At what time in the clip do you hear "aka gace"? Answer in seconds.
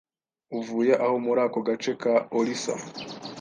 1.47-1.91